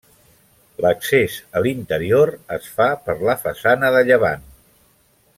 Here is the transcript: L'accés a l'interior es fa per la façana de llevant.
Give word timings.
L'accés 0.85 1.35
a 1.59 1.63
l'interior 1.67 2.31
es 2.57 2.69
fa 2.77 2.87
per 3.09 3.15
la 3.31 3.35
façana 3.43 3.93
de 3.97 4.01
llevant. 4.09 4.49